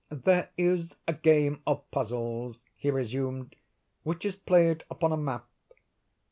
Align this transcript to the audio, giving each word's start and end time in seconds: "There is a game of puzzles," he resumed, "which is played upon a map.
"There 0.09 0.49
is 0.57 0.95
a 1.07 1.13
game 1.13 1.61
of 1.67 1.83
puzzles," 1.91 2.61
he 2.75 2.89
resumed, 2.89 3.55
"which 4.01 4.25
is 4.25 4.35
played 4.35 4.83
upon 4.89 5.11
a 5.11 5.17
map. 5.17 5.47